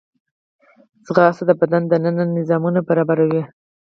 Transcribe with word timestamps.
منډه 1.09 1.43
د 1.47 1.51
بدن 1.61 1.83
دننه 1.91 2.23
نظامونه 2.37 2.79
برابروي 2.87 3.43